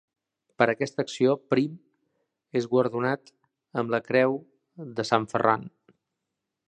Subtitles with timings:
[0.61, 1.75] Per aquesta acció Prim
[2.61, 3.29] és guardonat
[3.83, 5.69] amb la Gran Creu de Sant Ferran.